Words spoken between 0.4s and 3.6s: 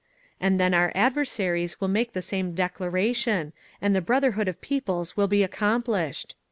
then our adversaries will make the same declaration,